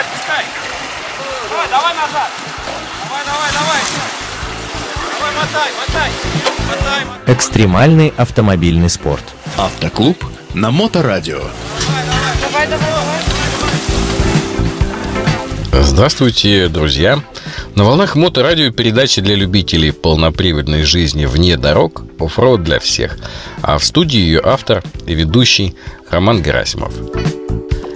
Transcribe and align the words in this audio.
отпускай. 0.00 0.44
Давай, 1.50 1.68
давай 1.68 1.94
назад. 1.94 2.30
Давай, 3.04 3.24
давай, 3.24 3.50
давай. 3.52 3.80
Давай, 5.18 5.32
мотай, 5.36 5.70
мотай. 5.78 6.10
Мотай, 6.68 7.04
мотай. 7.04 7.34
Экстремальный 7.34 8.12
автомобильный 8.16 8.90
спорт. 8.90 9.24
Автоклуб 9.56 10.24
на 10.54 10.70
Моторадио. 10.70 11.40
Давай, 12.40 12.66
давай, 12.66 12.66
давай. 12.66 13.40
Здравствуйте, 15.72 16.68
друзья! 16.68 17.22
На 17.74 17.84
волнах 17.84 18.16
моторадио 18.16 18.72
передачи 18.72 19.20
для 19.20 19.34
любителей 19.34 19.92
полноприводной 19.92 20.82
жизни 20.82 21.26
вне 21.26 21.56
дорог 21.56 22.02
«Оффроуд 22.18 22.62
для 22.62 22.80
всех». 22.80 23.16
А 23.62 23.78
в 23.78 23.84
студии 23.84 24.18
ее 24.18 24.40
автор 24.44 24.82
и 25.06 25.14
ведущий 25.14 25.76
Роман 26.10 26.42
Герасимов. 26.42 26.92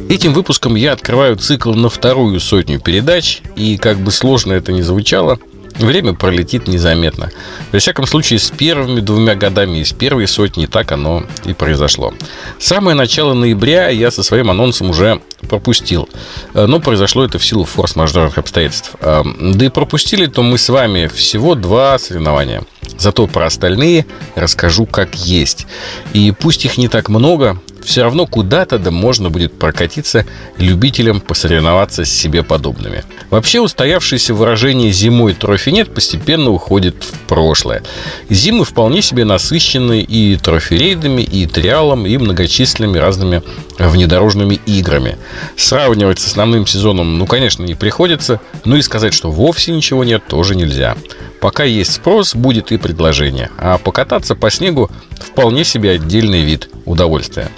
Этим 0.08 0.34
выпуском 0.34 0.74
я 0.74 0.92
открываю 0.92 1.36
цикл 1.36 1.72
на 1.72 1.88
вторую 1.88 2.38
сотню 2.38 2.78
передач, 2.78 3.40
и 3.56 3.78
как 3.78 3.98
бы 3.98 4.10
сложно 4.10 4.52
это 4.52 4.70
ни 4.70 4.82
звучало, 4.82 5.38
время 5.78 6.12
пролетит 6.12 6.68
незаметно. 6.68 7.30
Во 7.72 7.78
всяком 7.78 8.06
случае, 8.06 8.38
с 8.38 8.50
первыми 8.50 9.00
двумя 9.00 9.34
годами 9.34 9.78
из 9.78 9.92
первой 9.92 10.28
сотни 10.28 10.66
так 10.66 10.92
оно 10.92 11.24
и 11.44 11.52
произошло. 11.52 12.12
Самое 12.58 12.94
начало 12.94 13.34
ноября 13.34 13.88
я 13.88 14.10
со 14.10 14.22
своим 14.22 14.50
анонсом 14.50 14.90
уже 14.90 15.20
пропустил. 15.48 16.08
Э, 16.52 16.66
Но 16.66 16.80
произошло 16.80 17.24
это 17.24 17.38
в 17.38 17.44
силу 17.44 17.64
форс-мажорных 17.64 18.38
обстоятельств. 18.38 18.92
Э, 19.00 19.22
Да 19.24 19.66
и 19.66 19.68
пропустили 19.68 20.26
то 20.26 20.42
мы 20.42 20.58
с 20.58 20.68
вами 20.68 21.08
всего 21.08 21.54
два 21.54 21.98
соревнования. 21.98 22.62
Зато 22.98 23.26
про 23.26 23.46
остальные 23.46 24.06
расскажу 24.34 24.86
как 24.86 25.14
есть. 25.14 25.66
И 26.12 26.32
пусть 26.38 26.64
их 26.64 26.78
не 26.78 26.88
так 26.88 27.08
много, 27.08 27.60
все 27.84 28.02
равно 28.02 28.26
куда-то 28.26 28.78
да 28.78 28.90
можно 28.90 29.30
будет 29.30 29.58
прокатиться 29.58 30.26
любителям 30.58 31.20
посоревноваться 31.20 32.04
с 32.04 32.10
себе 32.10 32.42
подобными. 32.42 33.04
Вообще 33.30 33.60
устоявшееся 33.60 34.34
выражение 34.34 34.90
«зимой 34.90 35.34
трофи 35.34 35.70
нет» 35.70 35.94
постепенно 35.94 36.50
уходит 36.50 37.04
в 37.04 37.12
прошлое. 37.28 37.82
Зимы 38.30 38.64
вполне 38.64 39.02
себе 39.02 39.24
насыщены 39.24 40.00
и 40.02 40.36
трофи-рейдами, 40.36 41.22
и 41.22 41.46
триалом, 41.46 42.06
и 42.06 42.16
многочисленными 42.16 42.98
разными 42.98 43.42
внедорожными 43.78 44.60
играми. 44.66 45.18
Сравнивать 45.56 46.18
с 46.20 46.26
основным 46.26 46.66
сезоном, 46.66 47.18
ну, 47.18 47.26
конечно, 47.26 47.64
не 47.64 47.74
приходится, 47.74 48.40
но 48.64 48.76
и 48.76 48.82
сказать, 48.82 49.14
что 49.14 49.30
вовсе 49.30 49.72
ничего 49.72 50.04
нет, 50.04 50.22
тоже 50.26 50.54
нельзя. 50.54 50.96
Пока 51.44 51.64
есть 51.64 51.92
спрос, 51.92 52.34
будет 52.34 52.72
и 52.72 52.78
предложение. 52.78 53.50
А 53.58 53.76
покататься 53.76 54.34
по 54.34 54.50
снегу 54.50 54.90
вполне 55.20 55.62
себе 55.62 55.90
отдельный 55.90 56.40
вид 56.40 56.70
удовольствия. 56.86 57.50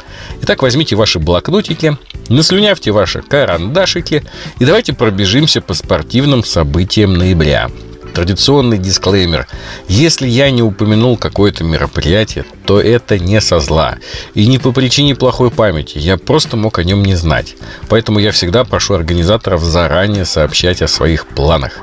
Итак, 0.43 0.63
возьмите 0.63 0.97
ваши 0.97 1.21
блокнотики, 1.21 1.97
наслюнявьте 2.29 2.91
ваши 2.91 3.23
карандашики 3.23 4.25
и 4.59 4.65
давайте 4.65 4.93
пробежимся 4.93 5.61
по 5.61 5.73
спортивным 5.73 6.43
событиям 6.43 7.15
ноября. 7.15 7.71
Традиционный 8.13 8.79
дисклеймер. 8.79 9.47
Если 9.87 10.27
я 10.27 10.51
не 10.51 10.65
упомянул 10.65 11.17
какое-то 11.17 11.63
мероприятие, 11.63 12.45
то 12.65 12.81
это 12.81 13.21
не 13.21 13.41
со 13.41 13.61
зла. 13.61 13.99
И 14.35 14.49
не 14.49 14.59
по 14.59 14.73
причине 14.73 15.15
плохой 15.15 15.53
памяти. 15.53 15.99
Я 15.99 16.17
просто 16.17 16.57
мог 16.57 16.81
о 16.81 16.83
нем 16.83 17.05
не 17.05 17.15
знать. 17.15 17.55
Поэтому 17.89 18.19
я 18.19 18.33
всегда 18.33 18.65
прошу 18.65 18.95
организаторов 18.95 19.63
заранее 19.63 20.25
сообщать 20.25 20.83
о 20.83 20.89
своих 20.89 21.29
планах. 21.29 21.79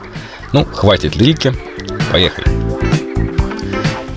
Ну, 0.51 0.65
хватит 0.65 1.15
лирики. 1.15 1.55
Поехали. 2.13 2.45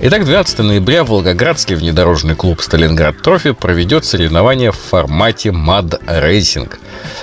Итак, 0.03 0.27
12 0.27 0.59
ноября 0.59 1.03
Волгоградский 1.03 1.77
внедорожный 1.77 2.35
клуб 2.35 2.61
«Сталинград 2.61 3.23
Трофи» 3.23 3.53
проведет 3.53 4.05
соревнования 4.05 4.71
в 4.71 4.77
формате 4.77 5.49
MAD 5.49 6.05
Racing. 6.05 6.71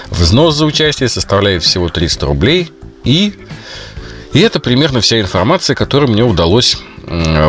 Взнос 0.10 0.56
за 0.56 0.66
участие 0.66 1.10
составляет 1.10 1.62
всего 1.62 1.90
300 1.90 2.26
рублей. 2.26 2.72
И, 3.04 3.36
и 4.34 4.40
это 4.40 4.60
примерно 4.60 5.02
вся 5.02 5.22
информация, 5.22 5.76
которую 5.76 6.12
мне 6.12 6.24
удалось 6.24 6.80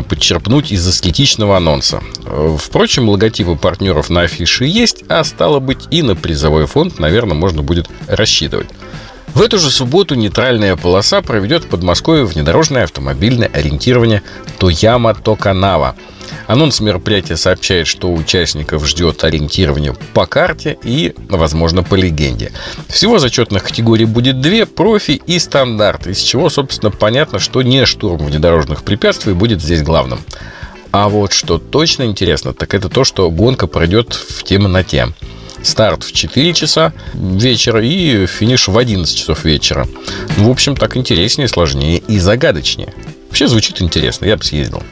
подчерпнуть 0.06 0.70
из 0.70 0.86
аскетичного 0.86 1.56
анонса. 1.56 2.02
Впрочем, 2.58 3.08
логотипы 3.08 3.56
партнеров 3.56 4.10
на 4.10 4.22
афише 4.22 4.66
есть, 4.66 5.02
а 5.08 5.24
стало 5.24 5.60
быть 5.60 5.86
и 5.90 6.02
на 6.02 6.14
призовой 6.14 6.66
фонд, 6.66 6.98
наверное, 6.98 7.36
можно 7.36 7.62
будет 7.62 7.88
рассчитывать. 8.06 8.68
В 9.34 9.42
эту 9.42 9.58
же 9.58 9.70
субботу 9.70 10.14
нейтральная 10.14 10.76
полоса 10.76 11.20
проведет 11.20 11.64
в 11.64 11.68
Подмосковье 11.68 12.24
внедорожное 12.24 12.84
автомобильное 12.84 13.48
ориентирование 13.48 14.22
Тояма 14.58 15.12
Токанава. 15.12 15.96
Анонс 16.46 16.78
мероприятия 16.78 17.36
сообщает, 17.36 17.88
что 17.88 18.12
участников 18.12 18.86
ждет 18.86 19.24
ориентирование 19.24 19.96
по 20.12 20.26
карте 20.26 20.78
и, 20.84 21.14
возможно, 21.28 21.82
по 21.82 21.96
легенде. 21.96 22.52
Всего 22.88 23.18
зачетных 23.18 23.64
категорий 23.64 24.04
будет 24.04 24.40
две– 24.40 24.66
профи 24.66 25.20
и 25.26 25.40
стандарт, 25.40 26.06
из 26.06 26.20
чего, 26.20 26.48
собственно, 26.48 26.92
понятно, 26.92 27.40
что 27.40 27.62
не 27.62 27.86
штурм 27.86 28.26
внедорожных 28.26 28.84
препятствий 28.84 29.32
будет 29.32 29.60
здесь 29.60 29.82
главным. 29.82 30.20
А 30.92 31.08
вот 31.08 31.32
что 31.32 31.58
точно 31.58 32.04
интересно, 32.04 32.54
так 32.54 32.72
это 32.72 32.88
то, 32.88 33.02
что 33.02 33.28
гонка 33.32 33.66
пройдет 33.66 34.12
в 34.14 34.44
темноте. 34.44 35.08
Старт 35.64 36.04
в 36.04 36.12
4 36.12 36.52
часа 36.52 36.92
вечера 37.14 37.82
и 37.82 38.26
финиш 38.26 38.68
в 38.68 38.76
11 38.76 39.16
часов 39.16 39.44
вечера. 39.44 39.88
Ну, 40.36 40.48
в 40.48 40.50
общем, 40.50 40.76
так 40.76 40.96
интереснее, 40.96 41.48
сложнее 41.48 41.98
и 42.06 42.18
загадочнее. 42.18 42.92
Вообще 43.28 43.48
звучит 43.48 43.82
интересно, 43.82 44.26
я 44.26 44.36
бы 44.36 44.44
съездил. 44.44 44.82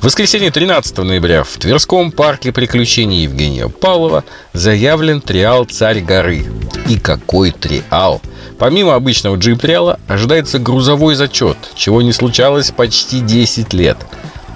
В 0.00 0.04
воскресенье 0.04 0.52
13 0.52 0.98
ноября 0.98 1.42
в 1.42 1.56
Тверском 1.56 2.12
парке 2.12 2.52
приключений 2.52 3.24
Евгения 3.24 3.68
Павлова 3.68 4.22
заявлен 4.52 5.20
триал 5.20 5.64
«Царь 5.64 6.00
горы». 6.00 6.44
И 6.88 6.98
какой 6.98 7.50
триал! 7.50 8.22
Помимо 8.58 8.94
обычного 8.94 9.36
джип-триала 9.36 9.98
ожидается 10.06 10.58
грузовой 10.58 11.14
зачет, 11.14 11.56
чего 11.74 12.02
не 12.02 12.12
случалось 12.12 12.70
почти 12.70 13.20
10 13.20 13.72
лет. 13.72 13.96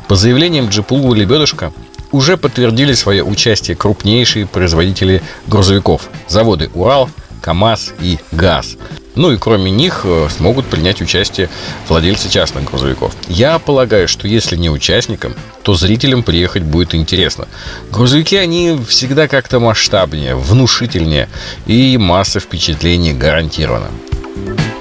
По 0.09 0.15
заявлениям 0.15 0.69
Джипулу 0.69 1.15
Лебедушка, 1.15 1.73
уже 2.15 2.37
подтвердили 2.37 2.93
свое 2.95 3.25
участие 3.25 3.77
крупнейшие 3.77 4.47
производители 4.47 5.21
грузовиков. 5.49 6.09
Заводы 6.29 6.71
«Урал», 6.75 7.11
КАМАЗ 7.41 7.93
и 8.01 8.19
ГАЗ. 8.31 8.77
Ну 9.17 9.33
и 9.33 9.37
кроме 9.37 9.71
них 9.71 10.03
э, 10.05 10.29
смогут 10.31 10.67
принять 10.67 11.03
участие 11.03 11.51
владельцы 11.89 12.29
частных 12.31 12.65
грузовиков. 12.65 13.15
Я 13.29 13.59
полагаю, 13.59 14.09
что 14.09 14.29
если 14.29 14.57
не 14.57 14.71
участникам, 14.71 15.35
то 15.63 15.75
зрителям 15.75 16.23
приехать 16.23 16.63
будет 16.63 16.95
интересно. 16.95 17.47
Грузовики, 17.91 18.37
они 18.37 18.79
всегда 18.89 19.29
как-то 19.29 19.59
масштабнее, 19.59 20.37
внушительнее, 20.37 21.29
и 21.67 21.99
масса 21.99 22.41
впечатлений 22.41 23.13
гарантирована. 23.13 23.91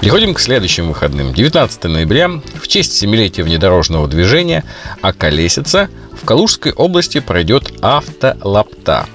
Переходим 0.01 0.33
к 0.33 0.39
следующим 0.39 0.89
выходным. 0.89 1.33
19 1.33 1.83
ноября 1.85 2.29
в 2.61 2.67
честь 2.67 2.93
семилетия 2.93 3.43
внедорожного 3.43 4.07
движения 4.07 4.63
околесица 5.01 5.89
в 6.23 6.25
Калужской 6.25 6.71
области 6.71 7.19
пройдет 7.19 7.73
автолапта. 7.81 9.07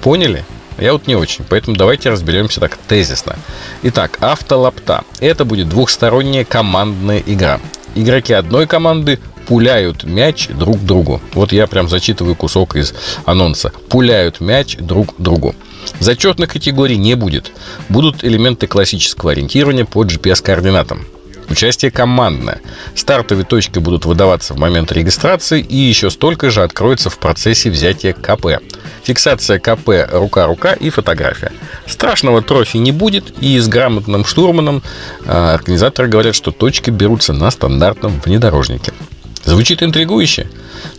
Поняли? 0.00 0.42
Я 0.78 0.94
вот 0.94 1.06
не 1.06 1.14
очень, 1.14 1.44
поэтому 1.46 1.76
давайте 1.76 2.08
разберемся 2.08 2.60
так 2.60 2.78
тезисно. 2.88 3.36
Итак, 3.82 4.16
автолапта. 4.22 5.04
Это 5.20 5.44
будет 5.44 5.68
двухсторонняя 5.68 6.46
командная 6.46 7.22
игра. 7.26 7.60
Игроки 7.94 8.32
одной 8.32 8.66
команды 8.66 9.18
пуляют 9.46 10.04
мяч 10.04 10.48
друг 10.48 10.80
другу. 10.80 11.20
Вот 11.34 11.52
я 11.52 11.66
прям 11.66 11.90
зачитываю 11.90 12.34
кусок 12.34 12.76
из 12.76 12.94
анонса. 13.26 13.70
Пуляют 13.90 14.40
мяч 14.40 14.78
друг 14.78 15.14
другу. 15.18 15.54
Зачетных 16.00 16.54
категорий 16.54 16.96
не 16.96 17.16
будет. 17.16 17.52
Будут 17.90 18.24
элементы 18.24 18.66
классического 18.66 19.32
ориентирования 19.32 19.84
по 19.84 20.04
GPS-координатам. 20.04 21.06
Участие 21.48 21.90
командное. 21.90 22.60
Стартовые 22.94 23.44
точки 23.44 23.78
будут 23.78 24.04
выдаваться 24.04 24.54
в 24.54 24.58
момент 24.58 24.92
регистрации 24.92 25.60
и 25.60 25.76
еще 25.76 26.10
столько 26.10 26.50
же 26.50 26.62
откроется 26.62 27.10
в 27.10 27.18
процессе 27.18 27.70
взятия 27.70 28.12
КП. 28.12 28.62
Фиксация 29.04 29.58
КП 29.58 29.90
рука-рука 30.10 30.72
и 30.72 30.90
фотография. 30.90 31.52
Страшного 31.86 32.42
трофи 32.42 32.78
не 32.78 32.90
будет, 32.90 33.30
и 33.40 33.58
с 33.58 33.68
грамотным 33.68 34.24
штурманом 34.24 34.82
э, 35.24 35.30
организаторы 35.30 36.08
говорят, 36.08 36.34
что 36.34 36.50
точки 36.50 36.90
берутся 36.90 37.32
на 37.32 37.50
стандартном 37.50 38.20
внедорожнике. 38.24 38.92
Звучит 39.44 39.82
интригующе? 39.82 40.48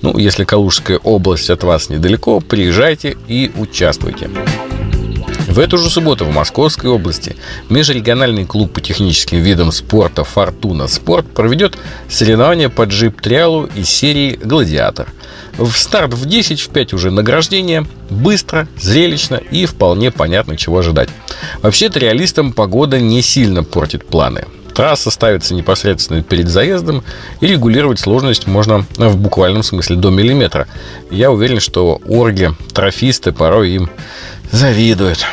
Ну, 0.01 0.17
если 0.17 0.45
Калужская 0.45 0.97
область 0.99 1.49
от 1.49 1.63
вас 1.63 1.89
недалеко, 1.89 2.39
приезжайте 2.39 3.17
и 3.27 3.51
участвуйте. 3.57 4.29
В 5.57 5.59
эту 5.59 5.79
же 5.79 5.89
субботу 5.89 6.23
в 6.23 6.31
Московской 6.31 6.87
области 6.87 7.35
межрегиональный 7.67 8.45
клуб 8.45 8.73
по 8.73 8.79
техническим 8.79 9.39
видам 9.39 9.71
спорта 9.71 10.23
«Фортуна 10.23 10.87
Спорт» 10.87 11.25
проведет 11.25 11.79
соревнования 12.07 12.69
по 12.69 12.83
джип-триалу 12.83 13.67
из 13.73 13.89
серии 13.89 14.39
«Гладиатор». 14.39 15.07
В 15.57 15.71
старт 15.71 16.13
в 16.13 16.27
10, 16.27 16.61
в 16.61 16.69
5 16.69 16.93
уже 16.93 17.09
награждение. 17.09 17.87
Быстро, 18.11 18.67
зрелищно 18.79 19.37
и 19.49 19.65
вполне 19.65 20.11
понятно, 20.11 20.57
чего 20.57 20.77
ожидать. 20.77 21.09
Вообще, 21.63 21.89
триалистам 21.89 22.53
погода 22.53 22.99
не 22.99 23.23
сильно 23.23 23.63
портит 23.63 24.05
планы. 24.05 24.45
Трасса 24.75 25.09
ставится 25.09 25.55
непосредственно 25.55 26.21
перед 26.21 26.49
заездом, 26.49 27.03
и 27.41 27.47
регулировать 27.47 27.99
сложность 27.99 28.45
можно 28.45 28.85
в 28.95 29.17
буквальном 29.17 29.63
смысле 29.63 29.95
до 29.95 30.11
миллиметра. 30.11 30.67
Я 31.09 31.31
уверен, 31.31 31.59
что 31.59 31.99
орги, 32.07 32.51
трофисты 32.75 33.31
порой 33.31 33.71
им 33.71 33.89
завидуют. 34.51 35.25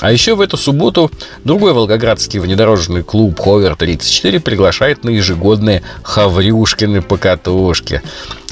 А 0.00 0.12
еще 0.12 0.36
в 0.36 0.40
эту 0.40 0.56
субботу 0.56 1.10
другой 1.44 1.72
волгоградский 1.72 2.38
внедорожный 2.38 3.02
клуб 3.02 3.38
«Ховер-34» 3.40 4.38
приглашает 4.38 5.02
на 5.02 5.10
ежегодные 5.10 5.82
Хаврюшкины 6.02 7.02
покатушки. 7.02 8.02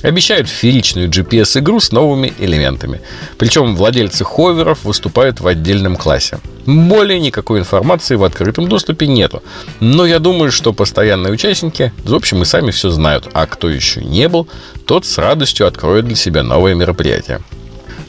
Обещают 0.03 0.49
фееричную 0.49 1.09
GPS-игру 1.09 1.79
с 1.79 1.93
новыми 1.93 2.33
элементами. 2.39 3.01
Причем 3.39 3.77
владельцы 3.77 4.25
ховеров 4.25 4.85
выступают 4.85 5.41
в 5.41 5.47
отдельном 5.47 5.97
классе. 5.97 6.41
Более 6.67 7.21
никакой 7.21 7.61
информации 7.61 8.17
в 8.17 8.25
открытом 8.25 8.69
доступе 8.69 9.07
нету. 9.07 9.43
Но 9.79 10.05
я 10.05 10.19
думаю, 10.19 10.51
что 10.51 10.73
постоянные 10.73 11.33
участники, 11.33 11.93
в 12.05 12.15
общем, 12.15 12.43
и 12.43 12.45
сами 12.45 12.73
все 12.73 12.91
знают. 12.91 13.29
А 13.33 13.47
кто 13.47 13.71
еще 13.71 14.03
не 14.03 14.29
был, 14.29 14.49
тот 14.85 15.07
с 15.07 15.17
радостью 15.17 15.67
откроет 15.67 16.07
для 16.07 16.17
себя 16.17 16.43
новое 16.43 16.75
мероприятие. 16.75 17.41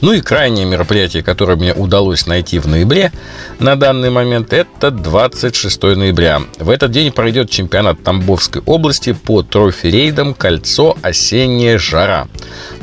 Ну 0.00 0.12
и 0.12 0.20
крайнее 0.20 0.64
мероприятие, 0.64 1.24
которое 1.24 1.56
мне 1.56 1.74
удалось 1.74 2.26
найти 2.26 2.60
в 2.60 2.68
ноябре 2.68 3.12
на 3.58 3.74
данный 3.74 4.10
момент, 4.10 4.52
это 4.52 4.92
26 4.92 5.82
ноября. 5.82 6.42
В 6.58 6.70
этот 6.70 6.92
день 6.92 7.10
пройдет 7.10 7.50
чемпионат 7.50 8.02
Тамбовской 8.04 8.62
области 8.64 9.12
по 9.12 9.42
трофи-рейдам 9.42 10.34
«Кольцо. 10.34 10.96
Осенняя 11.02 11.78
жара». 11.78 12.28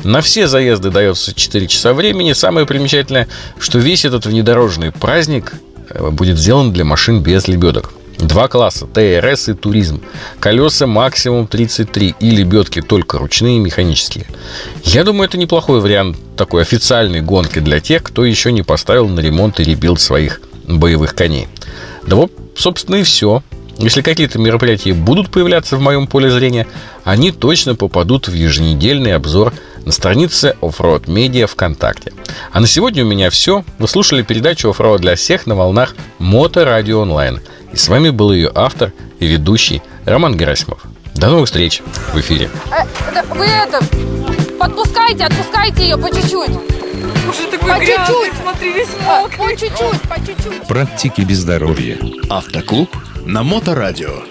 На 0.04 0.20
все 0.20 0.46
заезды 0.46 0.90
дается 0.90 1.32
4 1.32 1.66
часа 1.68 1.94
времени. 1.94 2.34
Самое 2.34 2.66
примечательное, 2.66 3.28
что 3.58 3.78
весь 3.78 4.04
этот 4.04 4.26
внедорожный 4.26 4.92
праздник 4.92 5.54
э, 5.88 6.10
будет 6.10 6.38
сделан 6.38 6.72
для 6.72 6.84
машин 6.84 7.22
без 7.22 7.48
лебедок. 7.48 7.92
Два 8.18 8.48
класса– 8.48 8.86
ТРС 8.94 9.50
и 9.50 9.54
туризм. 9.54 10.00
Колеса 10.40 10.86
максимум 10.86 11.46
33 11.46 12.14
и 12.18 12.30
лебедки 12.30 12.80
только 12.80 13.18
ручные 13.18 13.58
и 13.58 13.60
механические. 13.60 14.26
Я 14.84 15.04
думаю, 15.04 15.28
это 15.28 15.36
неплохой 15.36 15.80
вариант 15.80 16.16
такой 16.36 16.62
официальной 16.62 17.20
гонки 17.20 17.58
для 17.58 17.80
тех, 17.80 18.02
кто 18.02 18.24
еще 18.24 18.52
не 18.52 18.62
поставил 18.62 19.08
на 19.08 19.20
ремонт 19.20 19.60
и 19.60 19.64
rebuild 19.64 20.00
своих 20.00 20.40
боевых 20.66 21.14
коней. 21.14 21.48
Да 22.06 22.16
вот, 22.16 22.32
собственно, 22.56 22.96
и 22.96 23.02
все. 23.02 23.42
Если 23.78 24.00
какие-то 24.00 24.38
мероприятия 24.38 24.94
будут 24.94 25.30
появляться 25.30 25.76
в 25.76 25.80
моем 25.80 26.06
поле 26.06 26.30
зрения, 26.30 26.66
они 27.04 27.30
точно 27.30 27.74
попадут 27.74 28.26
в 28.26 28.32
еженедельный 28.32 29.14
обзор 29.14 29.52
на 29.84 29.92
странице 29.92 30.56
Offroad 30.62 31.04
Media 31.04 31.46
ВКонтакте. 31.46 32.12
А 32.52 32.60
на 32.60 32.66
сегодня 32.66 33.04
у 33.04 33.06
меня 33.06 33.28
все. 33.28 33.64
Вы 33.78 33.86
слушали 33.86 34.22
передачу 34.22 34.70
Offroad 34.70 34.98
для 34.98 35.14
всех 35.14 35.46
на 35.46 35.54
волнах 35.54 35.94
Моторадио 36.18 37.00
Онлайн. 37.00 37.40
И 37.76 37.78
с 37.78 37.88
вами 37.88 38.08
был 38.08 38.32
ее 38.32 38.50
автор 38.54 38.94
и 39.20 39.26
ведущий 39.26 39.82
Роман 40.06 40.34
Герасимов. 40.34 40.80
До 41.14 41.28
новых 41.28 41.44
встреч 41.44 41.82
в 42.14 42.18
эфире. 42.18 42.48
Э, 42.72 43.22
вы 43.34 43.44
это, 43.44 43.82
подпускайте, 44.58 45.24
отпускайте 45.24 45.82
ее 45.82 45.98
по 45.98 46.08
чуть-чуть. 46.08 46.52
Уже 46.52 47.50
такой 47.50 47.68
По 47.68 47.78
грязный, 47.78 48.06
чуть-чуть. 48.06 48.40
смотри, 48.40 48.72
весь 48.72 48.88
А, 49.06 49.20
мокрый. 49.20 49.38
По 49.38 49.60
чуть-чуть, 49.60 50.00
по 50.08 50.16
чуть-чуть. 50.26 50.66
Практики 50.66 51.20
без 51.20 51.40
здоровья. 51.40 51.98
Автоклуб 52.30 52.96
на 53.26 53.42
Моторадио. 53.42 54.22